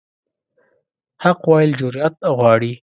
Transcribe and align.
حق 1.23 1.41
ویل 1.49 1.71
جرأت 1.79 2.15
غواړي. 2.37 2.71